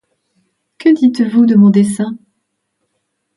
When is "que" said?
0.79-0.89